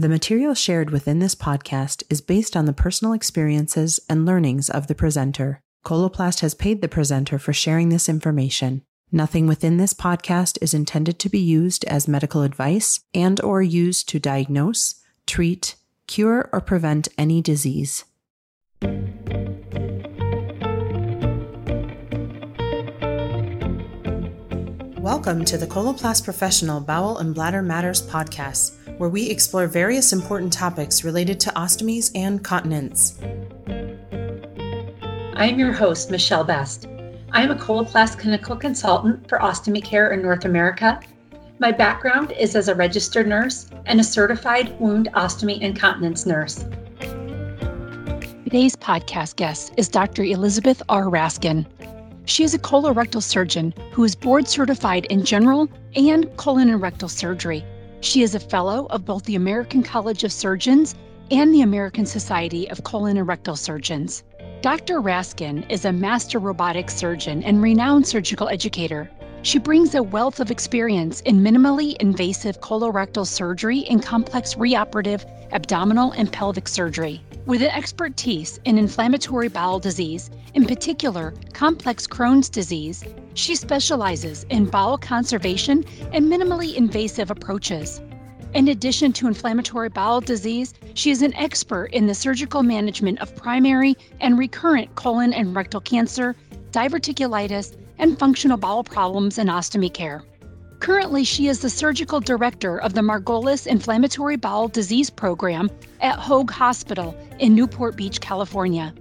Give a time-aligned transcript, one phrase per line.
[0.00, 4.86] The material shared within this podcast is based on the personal experiences and learnings of
[4.86, 5.60] the presenter.
[5.84, 8.80] Coloplast has paid the presenter for sharing this information.
[9.12, 14.08] Nothing within this podcast is intended to be used as medical advice and or used
[14.08, 14.94] to diagnose,
[15.26, 15.74] treat,
[16.06, 18.06] cure or prevent any disease.
[24.96, 30.52] Welcome to the Coloplast Professional Bowel and Bladder Matters podcast, where we explore various important
[30.52, 33.18] topics related to ostomies and continence.
[35.32, 36.86] I am your host, Michelle Best.
[37.32, 41.00] I am a Coloplast clinical consultant for ostomy care in North America.
[41.60, 46.66] My background is as a registered nurse and a certified wound ostomy and continence nurse.
[48.44, 50.24] Today's podcast guest is Dr.
[50.24, 51.04] Elizabeth R.
[51.04, 51.64] Raskin.
[52.26, 57.08] She is a colorectal surgeon who is board certified in general and colon and rectal
[57.08, 57.64] surgery.
[58.02, 60.94] She is a fellow of both the American College of Surgeons
[61.30, 64.24] and the American Society of Colon and Rectal Surgeons.
[64.62, 65.02] Dr.
[65.02, 69.10] Raskin is a master robotic surgeon and renowned surgical educator.
[69.42, 76.12] She brings a wealth of experience in minimally invasive colorectal surgery and complex reoperative abdominal
[76.12, 77.22] and pelvic surgery.
[77.46, 84.66] With an expertise in inflammatory bowel disease, in particular complex Crohn's disease, she specializes in
[84.66, 88.02] bowel conservation and minimally invasive approaches.
[88.52, 93.34] In addition to inflammatory bowel disease, she is an expert in the surgical management of
[93.34, 96.36] primary and recurrent colon and rectal cancer,
[96.72, 100.22] diverticulitis, and functional bowel problems in ostomy care.
[100.80, 106.50] Currently, she is the surgical director of the Margolis Inflammatory Bowel Disease Program at Hoag
[106.50, 108.94] Hospital in Newport Beach, California.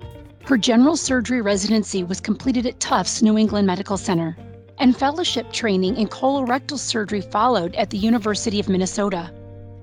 [0.45, 4.35] Her general surgery residency was completed at Tufts New England Medical Center,
[4.77, 9.31] and fellowship training in colorectal surgery followed at the University of Minnesota.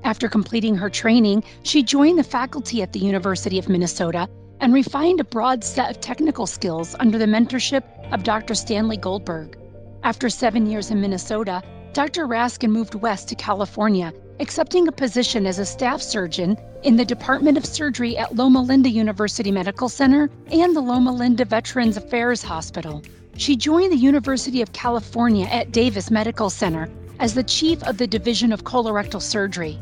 [0.03, 4.29] After completing her training, she joined the faculty at the University of Minnesota
[4.61, 8.55] and refined a broad set of technical skills under the mentorship of Dr.
[8.55, 9.59] Stanley Goldberg.
[10.03, 11.63] After seven years in Minnesota,
[11.93, 12.27] Dr.
[12.27, 17.57] Raskin moved west to California, accepting a position as a staff surgeon in the Department
[17.57, 23.03] of Surgery at Loma Linda University Medical Center and the Loma Linda Veterans Affairs Hospital.
[23.37, 26.89] She joined the University of California at Davis Medical Center
[27.19, 29.79] as the chief of the Division of Colorectal Surgery.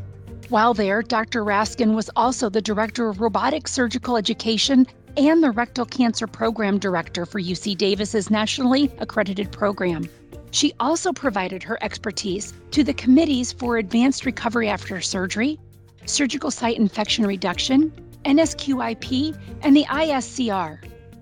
[0.49, 1.43] While there, Dr.
[1.43, 4.85] Raskin was also the director of robotic surgical education
[5.17, 10.07] and the rectal cancer program director for UC Davis's nationally accredited program.
[10.55, 15.59] She also provided her expertise to the committees for advanced recovery after surgery,
[16.05, 17.91] surgical site infection reduction,
[18.23, 20.77] NSQIP, and the ISCR.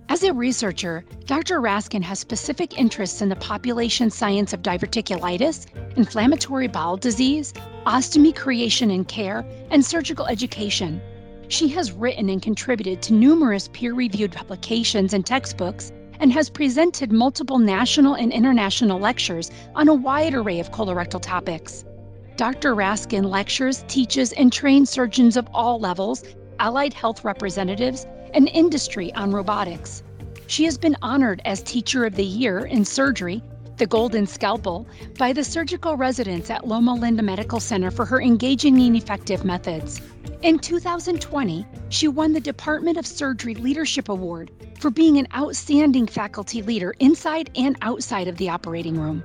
[0.07, 1.61] As a researcher, Dr.
[1.61, 5.65] Raskin has specific interests in the population science of diverticulitis,
[5.97, 7.53] inflammatory bowel disease,
[7.88, 11.01] ostomy creation and care, and surgical education.
[11.47, 15.91] She has written and contributed to numerous peer reviewed publications and textbooks
[16.23, 21.84] and has presented multiple national and international lectures on a wide array of colorectal topics.
[22.38, 22.75] Dr.
[22.75, 26.23] Raskin lectures, teaches, and trains surgeons of all levels,
[26.59, 30.01] allied health representatives, and industry on robotics.
[30.47, 33.44] She has been honored as Teacher of the Year in Surgery,
[33.78, 38.79] the Golden Scalpel, by the surgical residents at Loma Linda Medical Center for her engaging
[38.79, 40.01] and effective methods.
[40.41, 46.62] In 2020, she won the Department of Surgery Leadership Award for being an outstanding faculty
[46.62, 49.23] leader inside and outside of the operating room.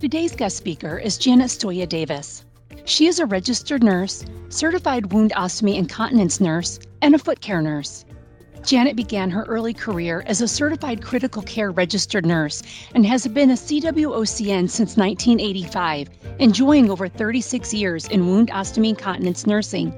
[0.00, 2.44] Today's guest speaker is Janet Stoia Davis.
[2.84, 7.60] She is a registered nurse, certified wound ostomy and continence nurse, and a foot care
[7.60, 8.04] nurse.
[8.64, 12.62] Janet began her early career as a certified critical care registered nurse
[12.94, 18.98] and has been a CWOCN since 1985, enjoying over 36 years in wound ostomy and
[18.98, 19.88] continence nursing.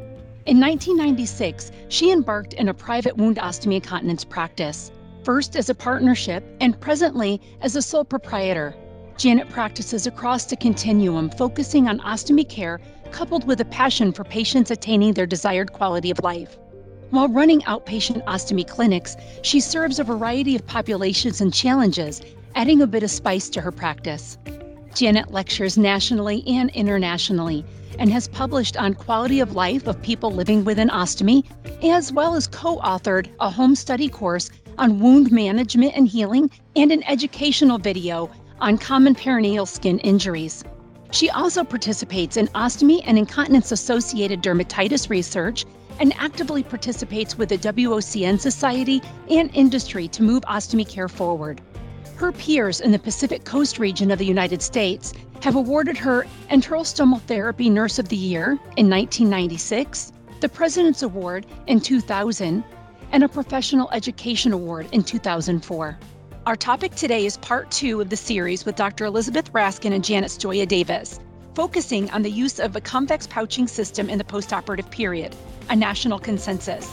[0.47, 4.91] In 1996, she embarked in a private wound ostomy and continence practice,
[5.25, 8.75] first as a partnership and presently as a sole proprietor.
[9.16, 14.71] Janet practices across the continuum, focusing on ostomy care coupled with a passion for patients
[14.71, 16.56] attaining their desired quality of life.
[17.10, 22.21] While running outpatient ostomy clinics, she serves a variety of populations and challenges,
[22.54, 24.39] adding a bit of spice to her practice.
[24.95, 27.65] Janet lectures nationally and internationally
[27.98, 31.45] and has published on quality of life of people living with an ostomy,
[31.83, 34.48] as well as co authored a home study course
[34.78, 38.30] on wound management and healing and an educational video
[38.60, 40.63] on common perineal skin injuries.
[41.10, 45.65] She also participates in ostomy and incontinence associated dermatitis research
[46.01, 51.61] and actively participates with the WOCN Society and industry to move ostomy care forward.
[52.17, 55.13] Her peers in the Pacific Coast region of the United States
[55.43, 61.81] have awarded her enterostomal therapy nurse of the year in 1996, the President's Award in
[61.81, 62.65] 2000,
[63.13, 65.99] and a Professional Education Award in 2004.
[66.47, 69.05] Our topic today is part two of the series with Dr.
[69.05, 71.21] Elizabeth Raskin and Janet Stoia Davis,
[71.55, 75.35] focusing on the use of a convex pouching system in the postoperative period,
[75.71, 76.93] a national consensus.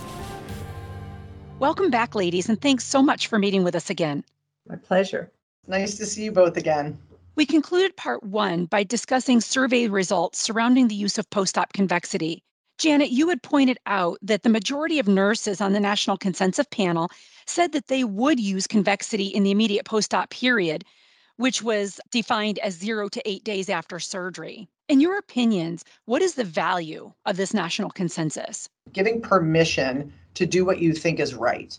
[1.58, 4.24] Welcome back, ladies, and thanks so much for meeting with us again.
[4.70, 5.32] My pleasure.
[5.66, 6.98] Nice to see you both again.
[7.36, 12.44] We concluded part one by discussing survey results surrounding the use of post op convexity.
[12.78, 17.10] Janet, you had pointed out that the majority of nurses on the National Consensus Panel
[17.48, 20.86] said that they would use convexity in the immediate post op period,
[21.38, 24.70] which was defined as zero to eight days after surgery.
[24.90, 28.70] In your opinions, what is the value of this national consensus?
[28.94, 31.78] Giving permission to do what you think is right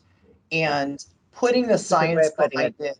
[0.52, 1.02] and
[1.32, 2.84] putting the science behind it.
[2.84, 2.98] it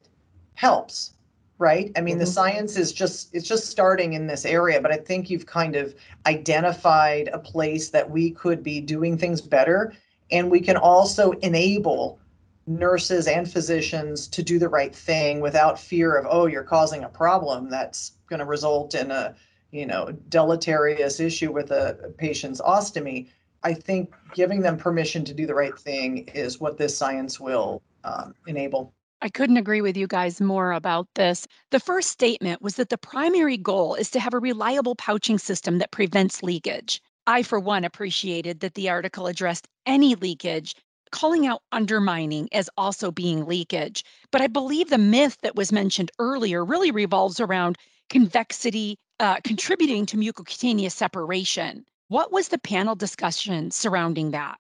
[0.55, 1.13] helps
[1.59, 2.21] right i mean mm-hmm.
[2.21, 5.75] the science is just it's just starting in this area but i think you've kind
[5.77, 5.95] of
[6.27, 9.93] identified a place that we could be doing things better
[10.31, 12.19] and we can also enable
[12.67, 17.09] nurses and physicians to do the right thing without fear of oh you're causing a
[17.09, 19.35] problem that's going to result in a
[19.71, 23.29] you know deleterious issue with a patient's ostomy
[23.63, 27.83] i think giving them permission to do the right thing is what this science will
[28.05, 31.49] um, enable I couldn't agree with you guys more about this.
[31.73, 35.79] The first statement was that the primary goal is to have a reliable pouching system
[35.79, 37.03] that prevents leakage.
[37.27, 40.77] I, for one, appreciated that the article addressed any leakage
[41.11, 44.05] calling out undermining as also being leakage.
[44.31, 47.77] But I believe the myth that was mentioned earlier really revolves around
[48.09, 51.85] convexity uh, contributing to mucocutaneous separation.
[52.09, 54.59] What was the panel discussion surrounding that?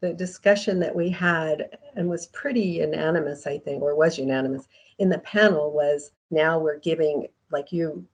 [0.00, 4.66] The discussion that we had and was pretty unanimous, I think, or was unanimous
[4.98, 8.04] in the panel was now we're giving, like you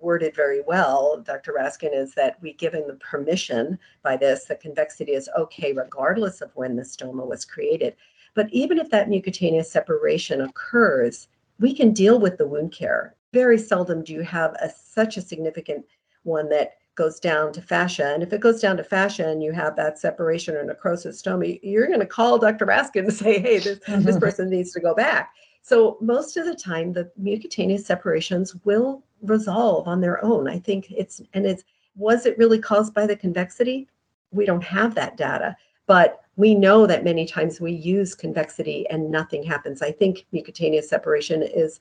[0.00, 1.52] worded very well, Dr.
[1.52, 6.50] Raskin, is that we given the permission by this that convexity is okay regardless of
[6.54, 7.94] when the stoma was created.
[8.34, 11.28] But even if that mucocutaneous separation occurs,
[11.60, 13.14] we can deal with the wound care.
[13.32, 15.84] Very seldom do you have a, such a significant
[16.24, 18.12] one that goes down to fascia.
[18.12, 21.58] And if it goes down to fascia and you have that separation or necrosis stoma,
[21.62, 22.66] you're going to call Dr.
[22.66, 25.32] Raskin and say, hey, this, this person needs to go back.
[25.62, 30.48] So most of the time, the mucocutaneous separations will resolve on their own.
[30.48, 31.64] I think it's, and it's,
[31.96, 33.88] was it really caused by the convexity?
[34.32, 35.56] We don't have that data,
[35.86, 39.82] but we know that many times we use convexity and nothing happens.
[39.82, 41.80] I think mucocutaneous separation is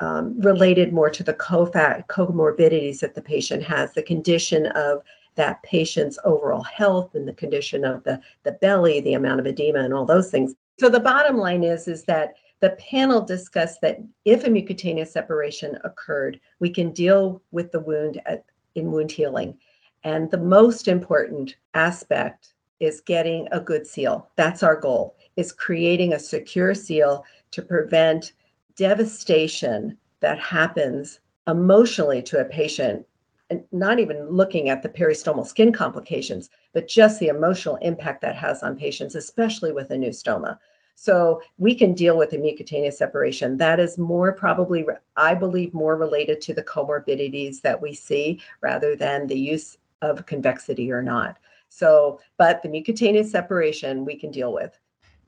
[0.00, 5.02] um, related more to the cofat comorbidities that the patient has, the condition of
[5.36, 9.80] that patient's overall health and the condition of the, the belly, the amount of edema
[9.80, 10.54] and all those things.
[10.78, 15.78] So the bottom line is, is that the panel discussed that if a mucocutaneous separation
[15.84, 18.44] occurred, we can deal with the wound at,
[18.74, 19.56] in wound healing.
[20.04, 24.28] And the most important aspect is getting a good seal.
[24.36, 28.32] That's our goal, is creating a secure seal to prevent
[28.80, 33.04] devastation that happens emotionally to a patient
[33.50, 38.34] and not even looking at the peristomal skin complications, but just the emotional impact that
[38.34, 40.56] has on patients, especially with a new stoma.
[40.94, 43.58] So we can deal with the mucocutaneous separation.
[43.58, 48.96] That is more probably, I believe, more related to the comorbidities that we see rather
[48.96, 51.36] than the use of convexity or not.
[51.68, 54.78] So, but the mucocutaneous separation we can deal with.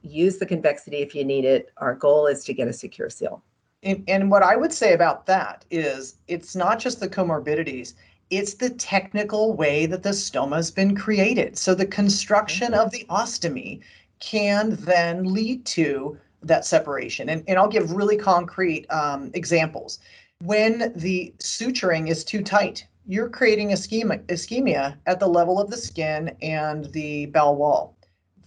[0.01, 1.71] Use the convexity if you need it.
[1.77, 3.43] Our goal is to get a secure seal.
[3.83, 7.95] And, and what I would say about that is it's not just the comorbidities,
[8.31, 11.59] it's the technical way that the stoma has been created.
[11.59, 13.81] So the construction of the ostomy
[14.21, 17.29] can then lead to that separation.
[17.29, 19.99] And, and I'll give really concrete um, examples.
[20.45, 25.77] When the suturing is too tight, you're creating ischemia, ischemia at the level of the
[25.77, 27.97] skin and the bowel wall.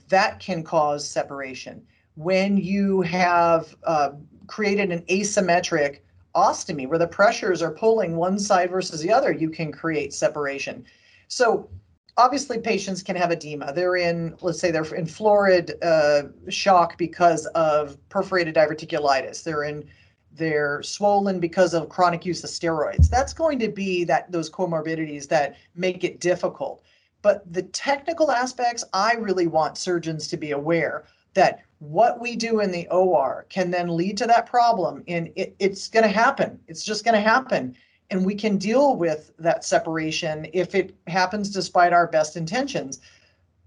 [0.09, 1.85] That can cause separation.
[2.15, 4.11] When you have uh,
[4.47, 5.99] created an asymmetric
[6.35, 10.85] ostomy where the pressures are pulling one side versus the other, you can create separation.
[11.27, 11.69] So
[12.17, 13.73] obviously patients can have edema.
[13.73, 19.43] They're in, let's say they're in florid uh, shock because of perforated diverticulitis.
[19.43, 19.87] They're in,
[20.31, 23.09] they're swollen because of chronic use of steroids.
[23.09, 26.83] That's going to be that those comorbidities that make it difficult.
[27.21, 32.61] But the technical aspects, I really want surgeons to be aware that what we do
[32.61, 35.03] in the OR can then lead to that problem.
[35.07, 36.59] And it, it's going to happen.
[36.67, 37.75] It's just going to happen
[38.09, 42.99] and we can deal with that separation if it happens despite our best intentions.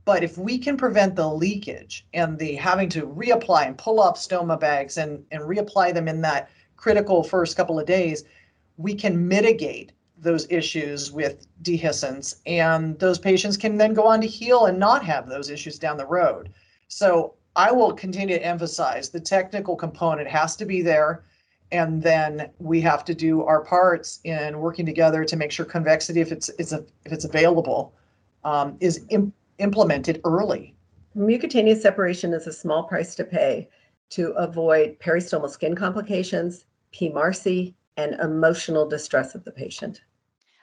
[0.04, 4.16] But if we can prevent the leakage and the having to reapply and pull up
[4.16, 8.24] stoma bags and, and reapply them in that critical first couple of days,
[8.76, 14.26] we can mitigate those issues with dehiscence, and those patients can then go on to
[14.26, 16.52] heal and not have those issues down the road.
[16.88, 21.24] So I will continue to emphasize the technical component has to be there.
[21.72, 26.20] And then we have to do our parts in working together to make sure convexity,
[26.20, 27.94] if it's, it's a, if it's available,
[28.44, 30.76] um, is Im- implemented early.
[31.16, 33.68] Mucocutaneous separation is a small price to pay
[34.10, 40.00] to avoid peristomal skin complications, PMARSI, and emotional distress of the patient.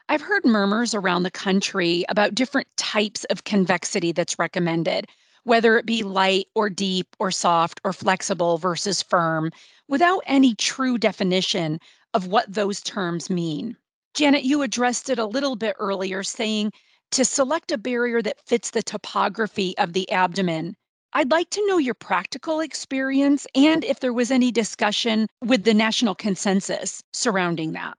[0.08, 5.08] I've heard murmurs around the country about different types of convexity that's recommended,
[5.46, 9.50] whether it be light or deep or soft or flexible versus firm,
[9.88, 11.80] without any true definition
[12.14, 13.78] of what those terms mean.
[14.14, 16.72] Janet, you addressed it a little bit earlier, saying
[17.12, 20.76] to select a barrier that fits the topography of the abdomen.
[21.14, 25.74] I'd like to know your practical experience and if there was any discussion with the
[25.74, 27.98] national consensus surrounding that.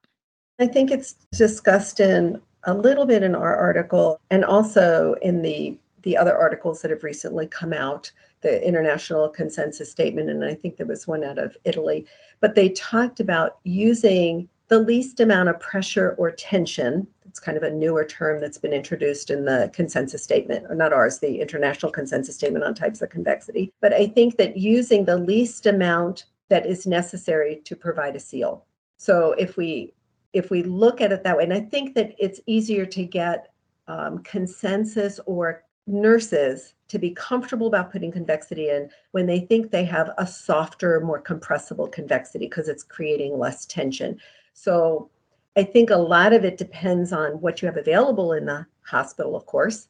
[0.59, 5.79] I think it's discussed in a little bit in our article and also in the
[6.07, 10.77] the other articles that have recently come out, the international consensus statement, and I think
[10.77, 12.07] there was one out of Italy.
[12.39, 17.09] But they talked about using the least amount of pressure or tension.
[17.27, 20.93] It's kind of a newer term that's been introduced in the consensus statement, or not
[20.93, 23.73] ours, the international consensus statement on types of convexity.
[23.81, 28.65] But I think that using the least amount that is necessary to provide a seal.
[28.97, 29.93] So if we
[30.33, 33.49] if we look at it that way, and I think that it's easier to get
[33.89, 39.85] um, consensus or nurses to be comfortable about putting convexity in when they think they
[39.85, 44.19] have a softer, more compressible convexity because it's creating less tension.
[44.53, 45.11] So
[45.57, 49.35] I think a lot of it depends on what you have available in the hospital,
[49.35, 49.89] of course.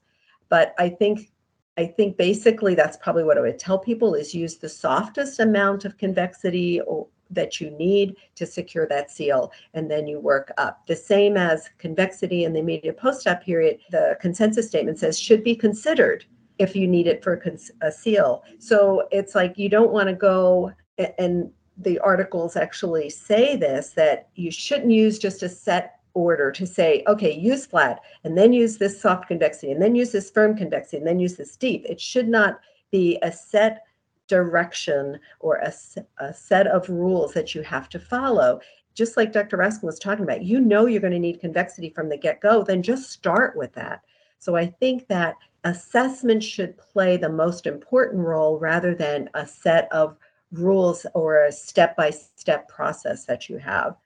[0.48, 1.30] But I think
[1.78, 5.84] I think basically that's probably what I would tell people is use the softest amount
[5.84, 10.86] of convexity or that you need to secure that seal, and then you work up.
[10.86, 15.56] The same as convexity in the immediate post-op period, the consensus statement says should be
[15.56, 16.24] considered
[16.58, 17.42] if you need it for
[17.82, 18.42] a seal.
[18.58, 20.72] So it's like you don't want to go
[21.18, 26.66] and the articles actually say this that you shouldn't use just a set order to
[26.66, 30.56] say, okay, use flat and then use this soft convexity and then use this firm
[30.56, 31.84] convexity and then use this deep.
[31.84, 33.82] It should not be a set
[34.28, 35.72] direction or a,
[36.18, 38.60] a set of rules that you have to follow.
[38.94, 39.58] Just like Dr.
[39.58, 42.62] Raskin was talking about, you know you're going to need convexity from the get go,
[42.62, 44.02] then just start with that.
[44.38, 49.90] So I think that assessment should play the most important role rather than a set
[49.92, 50.16] of
[50.52, 53.96] rules or a step by step process that you have.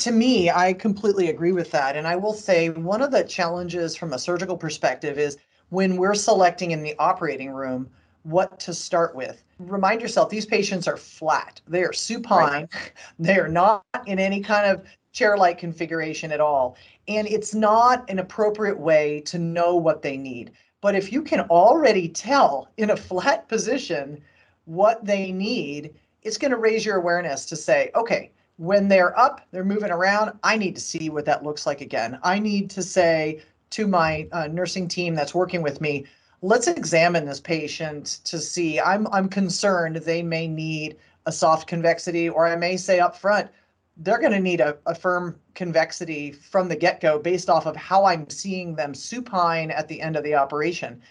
[0.00, 1.96] To me, I completely agree with that.
[1.96, 5.38] And I will say one of the challenges from a surgical perspective is
[5.70, 7.88] when we're selecting in the operating room,
[8.26, 9.44] what to start with.
[9.60, 11.60] Remind yourself these patients are flat.
[11.68, 12.68] They are supine.
[12.72, 12.92] Right.
[13.18, 16.76] They are not in any kind of chair like configuration at all.
[17.06, 20.50] And it's not an appropriate way to know what they need.
[20.80, 24.20] But if you can already tell in a flat position
[24.64, 29.46] what they need, it's going to raise your awareness to say, okay, when they're up,
[29.52, 30.32] they're moving around.
[30.42, 32.18] I need to see what that looks like again.
[32.24, 36.06] I need to say to my uh, nursing team that's working with me,
[36.42, 38.80] let's examine this patient to see.
[38.80, 43.50] I'm I'm concerned they may need a soft convexity, or I may say up front,
[43.96, 48.04] they're going to need a, a firm convexity from the get-go based off of how
[48.04, 51.02] I'm seeing them supine at the end of the operation.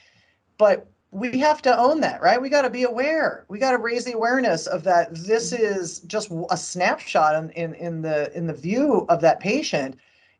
[0.57, 2.41] But we have to own that, right?
[2.41, 3.45] We got to be aware.
[3.47, 5.15] We got to raise the awareness of that.
[5.15, 9.97] This is just a snapshot in, in, in the in the view of that patient.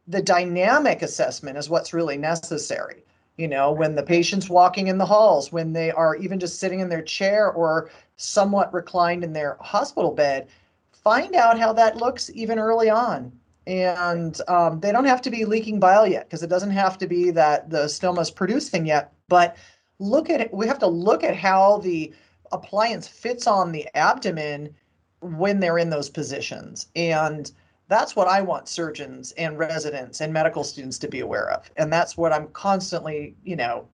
[0.08, 3.05] The dynamic assessment is what's really necessary
[3.38, 6.80] you know, when the patient's walking in the halls, when they are even just sitting
[6.80, 10.48] in their chair or somewhat reclined in their hospital bed,
[10.92, 13.32] find out how that looks even early on.
[13.68, 17.08] And um, they don't have to be leaking bile yet because it doesn't have to
[17.08, 19.12] be that the stoma is producing yet.
[19.28, 19.58] But
[20.00, 20.54] look at it.
[20.54, 22.14] We have to look at how the
[22.52, 24.74] appliance fits on the abdomen
[25.22, 26.88] when they're in those positions.
[26.96, 27.52] And
[27.88, 31.70] that's what I want surgeons and residents and medical students to be aware of.
[31.78, 33.88] And that's what I'm constantly, you know,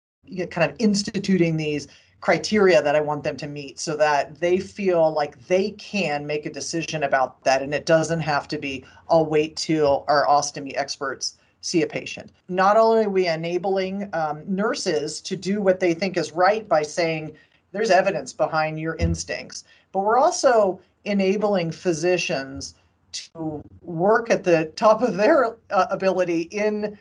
[0.50, 1.88] kind of instituting these
[2.22, 6.46] criteria that I want them to meet so that they feel like they can make
[6.46, 7.62] a decision about that.
[7.62, 12.32] And it doesn't have to be, I'll wait till our ostomy experts see a patient.
[12.48, 16.84] Not only are we enabling um, nurses to do what they think is right by
[16.84, 17.36] saying,
[17.72, 22.76] there's evidence behind your instincts, but we're also enabling physicians
[23.12, 26.98] to work at the top of their uh, ability in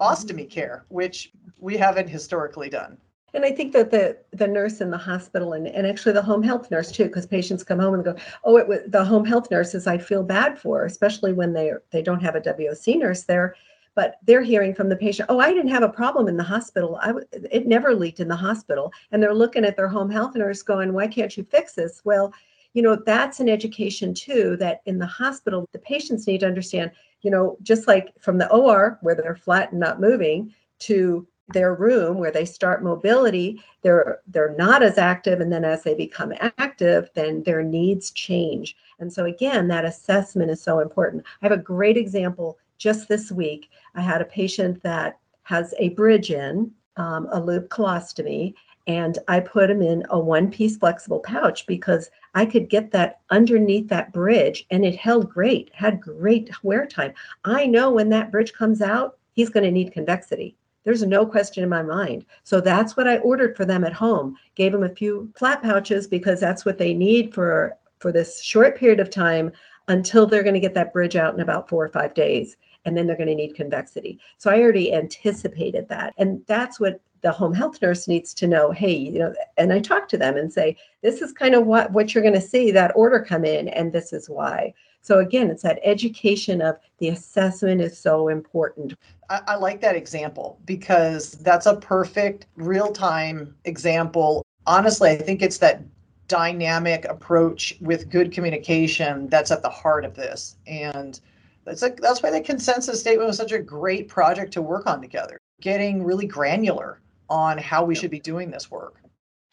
[0.00, 2.98] ostomy care, which we haven't historically done.
[3.34, 6.42] And I think that the the nurse in the hospital and, and actually the home
[6.42, 9.50] health nurse too, because patients come home and go, oh, it was the home health
[9.50, 13.54] nurses I feel bad for, especially when they they don't have a WOC nurse there.
[13.98, 17.00] but they're hearing from the patient, oh, I didn't have a problem in the hospital.
[17.02, 18.92] I w- it never leaked in the hospital.
[19.10, 22.00] And they're looking at their home health nurse going, why can't you fix this?
[22.04, 22.32] Well,
[22.74, 26.90] you know, that's an education too, that in the hospital, the patients need to understand,
[27.22, 31.74] you know, just like from the OR where they're flat and not moving to their
[31.74, 35.40] room where they start mobility they're they're not as active.
[35.40, 38.76] And then as they become active then their needs change.
[38.98, 41.24] And so again that assessment is so important.
[41.42, 42.58] I have a great example.
[42.76, 47.70] Just this week, I had a patient that has a bridge in, um, a loop
[47.70, 48.54] colostomy,
[48.88, 53.20] and I put them in a one piece flexible pouch because I could get that
[53.30, 57.12] underneath that bridge and it held great, had great wear time.
[57.44, 60.56] I know when that bridge comes out, he's going to need convexity.
[60.84, 62.24] There's no question in my mind.
[62.44, 64.36] So that's what I ordered for them at home.
[64.54, 68.78] Gave them a few flat pouches because that's what they need for for this short
[68.78, 69.52] period of time
[69.88, 72.96] until they're going to get that bridge out in about 4 or 5 days and
[72.96, 74.18] then they're going to need convexity.
[74.38, 76.14] So I already anticipated that.
[76.16, 79.78] And that's what the home health nurse needs to know hey you know and i
[79.80, 82.70] talk to them and say this is kind of what what you're going to see
[82.70, 84.74] that order come in and this is why.
[85.00, 88.94] So again it's that education of the assessment is so important.
[89.30, 94.44] I, I like that example because that's a perfect real-time example.
[94.66, 95.82] Honestly i think it's that
[96.26, 100.56] dynamic approach with good communication that's at the heart of this.
[100.66, 101.18] And
[101.64, 105.00] that's like that's why the consensus statement was such a great project to work on
[105.00, 109.00] together, getting really granular on how we should be doing this work.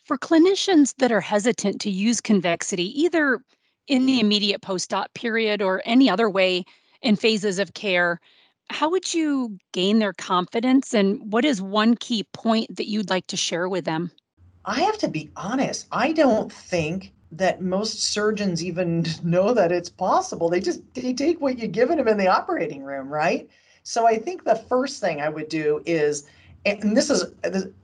[0.05, 3.41] For clinicians that are hesitant to use convexity, either
[3.87, 6.65] in the immediate post-op period or any other way
[7.01, 8.19] in phases of care,
[8.69, 13.27] how would you gain their confidence and what is one key point that you'd like
[13.27, 14.11] to share with them?
[14.65, 19.89] I have to be honest, I don't think that most surgeons even know that it's
[19.89, 20.49] possible.
[20.49, 23.47] They just they take what you're giving them in the operating room, right?
[23.83, 26.25] So I think the first thing I would do is,
[26.65, 27.25] and this is,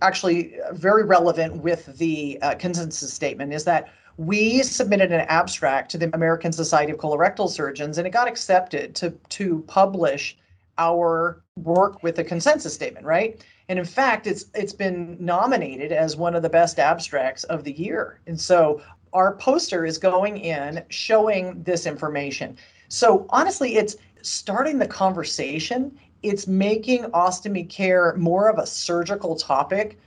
[0.01, 5.97] actually very relevant with the uh, consensus statement, is that we submitted an abstract to
[5.97, 10.37] the American Society of Colorectal Surgeons, and it got accepted to to publish
[10.77, 13.43] our work with the consensus statement, right?
[13.69, 17.71] And in fact, it's it's been nominated as one of the best abstracts of the
[17.71, 18.19] year.
[18.27, 18.81] And so
[19.13, 22.57] our poster is going in showing this information.
[22.87, 25.97] So honestly, it's starting the conversation.
[26.23, 29.97] It's making ostomy care more of a surgical topic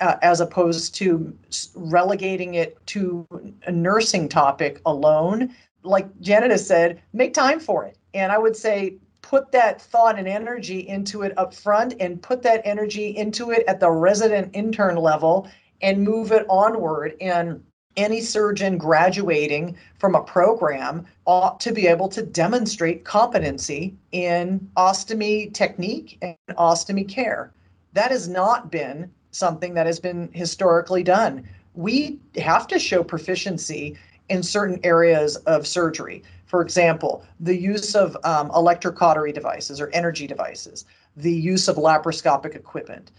[0.00, 1.36] uh, as opposed to
[1.74, 3.26] relegating it to
[3.66, 5.54] a nursing topic alone.
[5.82, 7.98] Like Janet has said, make time for it.
[8.14, 12.42] And I would say put that thought and energy into it up front and put
[12.42, 15.48] that energy into it at the resident intern level
[15.80, 17.16] and move it onward.
[17.20, 17.64] And
[17.96, 25.52] any surgeon graduating from a program ought to be able to demonstrate competency in ostomy
[25.52, 27.52] technique and ostomy care.
[27.92, 31.48] That has not been something that has been historically done.
[31.74, 33.96] We have to show proficiency
[34.28, 36.22] in certain areas of surgery.
[36.46, 40.84] For example, the use of um, electrocautery devices or energy devices,
[41.16, 43.10] the use of laparoscopic equipment.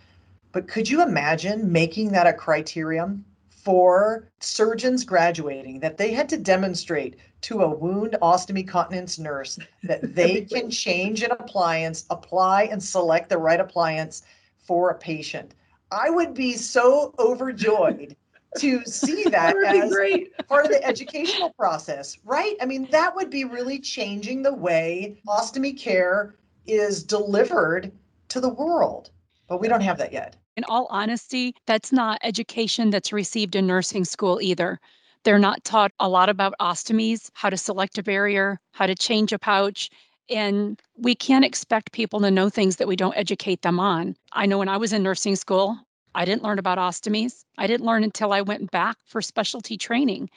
[0.52, 3.26] But could you imagine making that a criterion
[3.66, 10.00] for surgeons graduating that they had to demonstrate to a wound ostomy continence nurse that
[10.16, 14.22] they can change an appliance, apply and select the right appliance
[14.60, 15.56] for a patient.
[15.92, 18.16] I would be so overjoyed
[18.60, 20.32] to see that, that as great.
[20.48, 22.56] part of the educational process, right?
[22.62, 26.36] I mean, that would be really changing the way ostomy care
[26.68, 27.92] is delivered
[28.30, 29.10] to the world.
[29.48, 33.68] But we don't have that yet in all honesty, that's not education that's received in
[33.68, 34.80] nursing school either.
[35.24, 39.34] They're not taught a lot about ostomies, how to select a barrier, how to change
[39.34, 39.90] a pouch.
[40.30, 44.16] And we can't expect people to know things that we don't educate them on.
[44.34, 45.78] I know when I was in nursing school,
[46.16, 47.44] I didn't learn about ostomies.
[47.58, 50.30] I didn't learn until I went back for specialty training.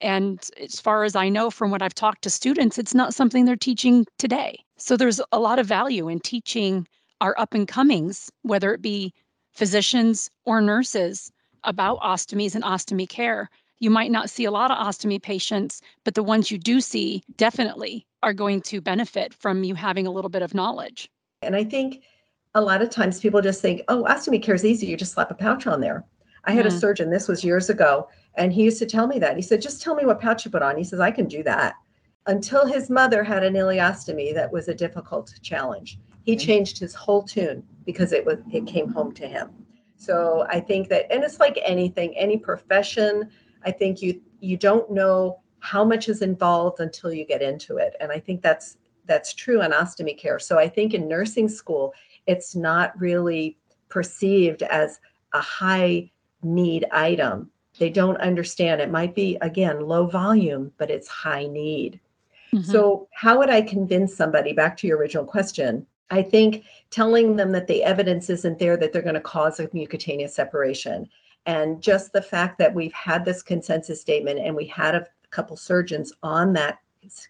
[0.00, 3.44] And as far as I know from what I've talked to students, it's not something
[3.44, 4.64] they're teaching today.
[4.76, 6.86] So there's a lot of value in teaching
[7.20, 9.12] our up and comings, whether it be
[9.58, 11.32] physicians or nurses
[11.64, 13.50] about ostomies and ostomy care.
[13.80, 17.24] You might not see a lot of ostomy patients, but the ones you do see
[17.36, 21.10] definitely are going to benefit from you having a little bit of knowledge.
[21.42, 22.04] And I think
[22.54, 24.86] a lot of times people just think, oh, ostomy care is easy.
[24.86, 26.04] You just slap a pouch on there.
[26.44, 26.68] I had mm.
[26.68, 29.34] a surgeon, this was years ago, and he used to tell me that.
[29.34, 30.76] He said, just tell me what pouch you put on.
[30.76, 31.74] He says, I can do that.
[32.26, 35.98] Until his mother had an ileostomy that was a difficult challenge.
[36.22, 36.46] He mm-hmm.
[36.46, 39.48] changed his whole tune because it was it came home to him.
[39.96, 43.30] So I think that and it's like anything, any profession,
[43.64, 47.94] I think you you don't know how much is involved until you get into it.
[47.98, 50.38] And I think that's that's true in ostomy care.
[50.38, 51.94] So I think in nursing school,
[52.26, 53.56] it's not really
[53.88, 55.00] perceived as
[55.32, 56.10] a high
[56.42, 57.50] need item.
[57.78, 58.82] They don't understand.
[58.82, 62.00] It might be, again, low volume, but it's high need.
[62.52, 62.70] Mm-hmm.
[62.70, 65.86] So, how would I convince somebody, back to your original question?
[66.10, 69.68] I think telling them that the evidence isn't there that they're going to cause a
[69.68, 71.08] mucocutaneous separation.
[71.46, 75.56] And just the fact that we've had this consensus statement and we had a couple
[75.56, 76.78] surgeons on that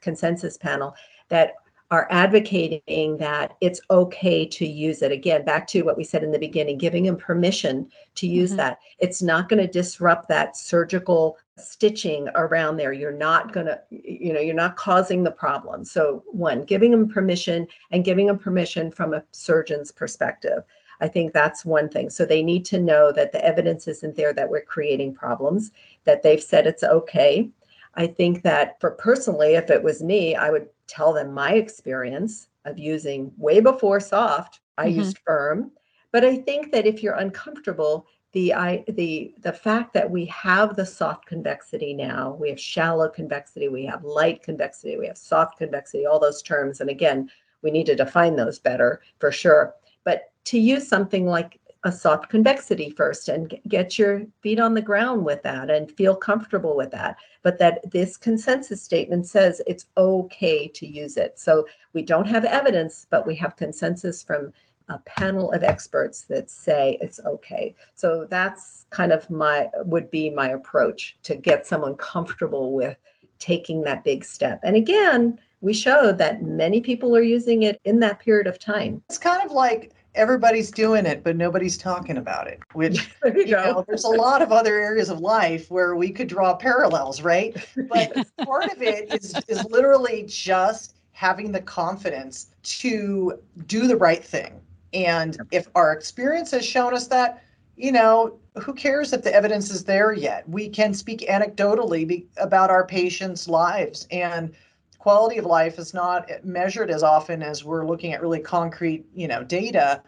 [0.01, 0.95] consensus panel
[1.29, 1.55] that
[1.91, 5.11] are advocating that it's okay to use it.
[5.11, 8.59] Again, back to what we said in the beginning, giving them permission to use mm-hmm.
[8.59, 8.81] that.
[8.99, 12.93] It's not going to disrupt that surgical stitching around there.
[12.93, 15.85] You're not going to, you know, you're not causing the problem.
[15.85, 20.63] So, one, giving them permission and giving them permission from a surgeon's perspective.
[21.01, 22.11] I think that's one thing.
[22.11, 25.71] So they need to know that the evidence isn't there that we're creating problems,
[26.05, 27.49] that they've said it's okay.
[27.95, 32.49] I think that for personally, if it was me, I would tell them my experience
[32.65, 34.61] of using way before soft.
[34.77, 35.01] I mm-hmm.
[35.01, 35.71] used firm,
[36.13, 40.77] but I think that if you're uncomfortable, the I the the fact that we have
[40.77, 45.59] the soft convexity now, we have shallow convexity, we have light convexity, we have soft
[45.59, 46.81] convexity, all those terms.
[46.81, 47.31] And again,
[47.63, 49.75] we need to define those better for sure.
[50.05, 54.83] But to use something like a soft convexity first and get your feet on the
[54.83, 57.17] ground with that and feel comfortable with that.
[57.43, 61.39] But that this consensus statement says it's okay to use it.
[61.39, 64.53] So we don't have evidence, but we have consensus from
[64.89, 67.75] a panel of experts that say it's okay.
[67.95, 72.97] So that's kind of my would be my approach to get someone comfortable with
[73.39, 74.61] taking that big step.
[74.65, 79.03] And again, we showed that many people are using it in that period of time.
[79.09, 82.61] It's kind of like everybody's doing it, but nobody's talking about it.
[82.73, 86.29] Which you, you know, there's a lot of other areas of life where we could
[86.29, 87.57] draw parallels, right?
[87.89, 94.25] But part of it is is literally just having the confidence to do the right
[94.25, 94.61] thing.
[94.93, 97.43] And if our experience has shown us that,
[97.77, 100.49] you know, who cares if the evidence is there yet?
[100.49, 104.55] We can speak anecdotally be, about our patients' lives and
[104.99, 109.29] quality of life is not measured as often as we're looking at really concrete, you
[109.29, 110.03] know, data.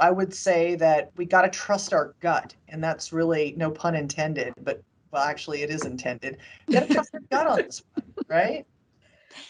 [0.00, 3.94] I would say that we got to trust our gut, and that's really no pun
[3.94, 6.38] intended, but well, actually, it is intended.
[6.66, 8.66] You got to trust our gut on this one, right?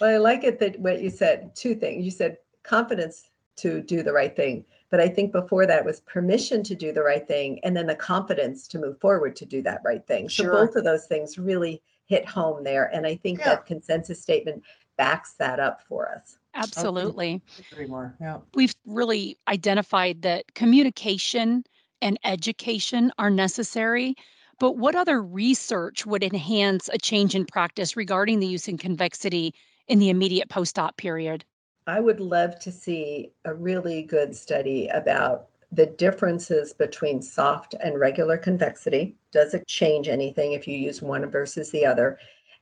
[0.00, 1.57] Well, I like it that what you said.
[1.57, 2.04] Two things.
[2.04, 6.62] You said confidence to do the right thing, but I think before that was permission
[6.64, 9.80] to do the right thing, and then the confidence to move forward to do that
[9.85, 10.28] right thing.
[10.28, 10.46] Sure.
[10.46, 13.50] So both of those things really hit home there, and I think yeah.
[13.50, 14.62] that consensus statement
[14.96, 16.38] backs that up for us.
[16.54, 17.42] Absolutely.
[17.72, 18.14] Agree more.
[18.20, 18.38] Yeah.
[18.54, 21.64] We've really identified that communication
[22.00, 24.14] and education are necessary.
[24.61, 29.52] But what other research would enhance a change in practice regarding the use in convexity
[29.88, 31.44] in the immediate post op period?
[31.87, 37.98] I would love to see a really good study about the differences between soft and
[37.98, 39.16] regular convexity.
[39.33, 42.18] Does it change anything if you use one versus the other?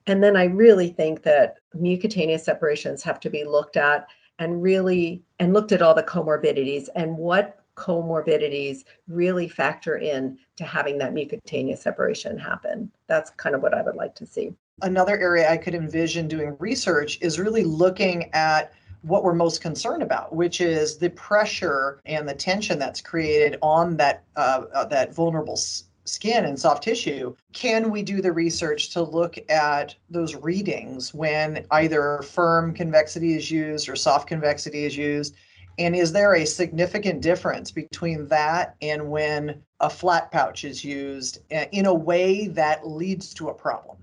[0.06, 4.06] And then I really think that mucocutaneous separations have to be looked at
[4.38, 10.64] and really and looked at all the comorbidities and what comorbidities really factor in to
[10.64, 12.90] having that mucocutaneous separation happen.
[13.06, 14.52] That's kind of what I would like to see.
[14.82, 20.02] Another area I could envision doing research is really looking at what we're most concerned
[20.02, 25.14] about, which is the pressure and the tension that's created on that uh, uh, that
[25.14, 25.56] vulnerable
[26.04, 31.66] skin and soft tissue, can we do the research to look at those readings when
[31.70, 35.34] either firm convexity is used or soft convexity is used?
[35.78, 41.38] And is there a significant difference between that and when a flat pouch is used
[41.52, 43.96] uh, in a way that leads to a problem?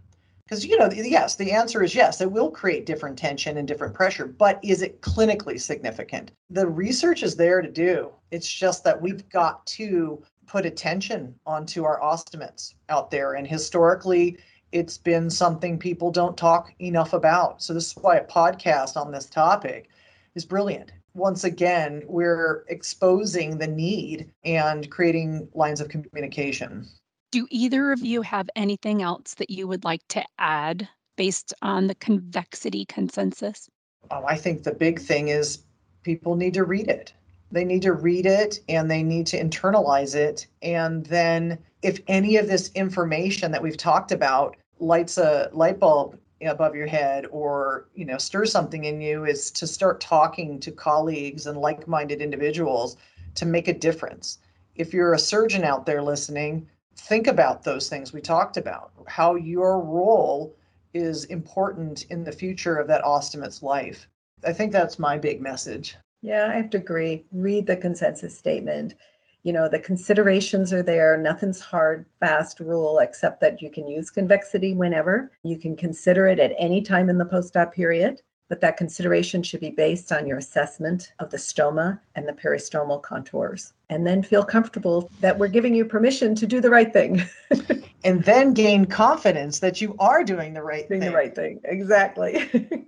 [0.49, 3.93] Because, you know, yes, the answer is yes, it will create different tension and different
[3.93, 6.31] pressure, but is it clinically significant?
[6.49, 8.09] The research is there to do.
[8.31, 13.33] It's just that we've got to put attention onto our ostomates out there.
[13.33, 14.37] And historically,
[14.71, 17.61] it's been something people don't talk enough about.
[17.61, 19.89] So, this is why a podcast on this topic
[20.35, 20.91] is brilliant.
[21.13, 26.87] Once again, we're exposing the need and creating lines of communication.
[27.31, 31.87] Do either of you have anything else that you would like to add based on
[31.87, 33.69] the convexity consensus?
[34.09, 35.59] Oh, I think the big thing is
[36.03, 37.13] people need to read it.
[37.51, 40.47] They need to read it and they need to internalize it.
[40.61, 46.19] And then, if any of this information that we've talked about lights a light bulb
[46.41, 50.71] above your head or you know stirs something in you is to start talking to
[50.71, 52.95] colleagues and like-minded individuals
[53.35, 54.39] to make a difference
[54.75, 59.35] if you're a surgeon out there listening think about those things we talked about how
[59.35, 60.55] your role
[60.93, 64.07] is important in the future of that ostomate's life
[64.45, 65.97] I think that's my big message.
[66.21, 67.25] Yeah, I have to agree.
[67.31, 68.95] Read the consensus statement.
[69.43, 71.17] You know, the considerations are there.
[71.17, 75.31] Nothing's hard, fast rule except that you can use convexity whenever.
[75.43, 79.43] You can consider it at any time in the post op period but that consideration
[79.43, 83.73] should be based on your assessment of the stoma and the peristomal contours.
[83.89, 87.23] And then feel comfortable that we're giving you permission to do the right thing.
[88.03, 91.11] and then gain confidence that you are doing the right doing thing.
[91.11, 91.61] the right thing.
[91.63, 92.87] Exactly.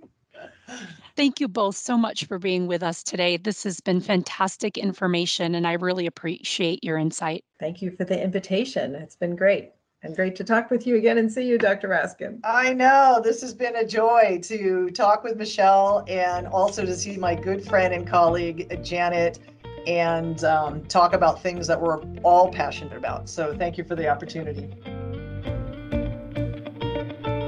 [1.16, 3.36] Thank you both so much for being with us today.
[3.36, 7.44] This has been fantastic information, and I really appreciate your insight.
[7.60, 8.94] Thank you for the invitation.
[8.94, 9.72] It's been great.
[10.04, 11.88] And great to talk with you again and see you, Dr.
[11.88, 12.40] Raskin.
[12.42, 13.20] I know.
[13.22, 17.64] This has been a joy to talk with Michelle and also to see my good
[17.64, 19.38] friend and colleague, Janet,
[19.86, 23.28] and um, talk about things that we're all passionate about.
[23.28, 24.74] So thank you for the opportunity.